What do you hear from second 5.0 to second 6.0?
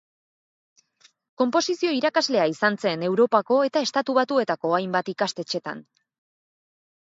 ikastetxetan.